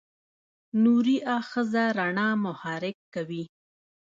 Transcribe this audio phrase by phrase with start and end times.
[0.83, 3.43] نوري آخذه رڼا محرک کوي.